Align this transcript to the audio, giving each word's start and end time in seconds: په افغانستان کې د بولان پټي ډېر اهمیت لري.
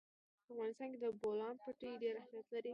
په 0.45 0.49
افغانستان 0.53 0.87
کې 0.91 0.97
د 1.03 1.05
بولان 1.21 1.55
پټي 1.63 1.89
ډېر 2.03 2.15
اهمیت 2.23 2.45
لري. 2.53 2.69